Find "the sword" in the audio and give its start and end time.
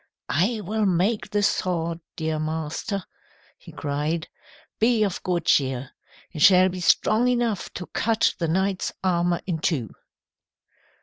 1.29-1.99